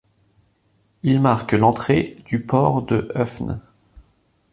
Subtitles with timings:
[1.03, 3.59] Il marque l'entrée du port de Höfn.